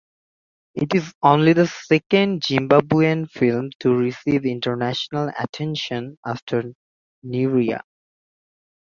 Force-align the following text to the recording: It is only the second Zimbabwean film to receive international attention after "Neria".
It 0.73 0.95
is 0.95 1.13
only 1.21 1.53
the 1.53 1.67
second 1.67 2.41
Zimbabwean 2.41 3.29
film 3.29 3.69
to 3.81 3.93
receive 3.93 4.47
international 4.47 5.31
attention 5.37 6.17
after 6.25 6.63
"Neria". 7.23 7.81